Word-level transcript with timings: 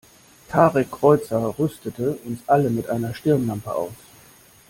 Tarek 0.49 0.89
Kreuzer 0.91 1.53
rüstete 1.59 2.13
uns 2.25 2.39
alle 2.47 2.71
mit 2.71 2.89
einer 2.89 3.13
Stirnlampe 3.13 3.71
aus. 3.71 3.93